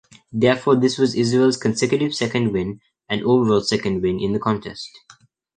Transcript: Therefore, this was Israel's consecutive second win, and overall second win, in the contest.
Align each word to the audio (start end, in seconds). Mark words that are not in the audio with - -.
Therefore, 0.33 0.75
this 0.77 0.97
was 0.97 1.13
Israel's 1.13 1.57
consecutive 1.57 2.15
second 2.15 2.53
win, 2.53 2.81
and 3.07 3.21
overall 3.21 3.61
second 3.61 4.01
win, 4.01 4.19
in 4.19 4.33
the 4.33 4.39
contest. 4.39 4.89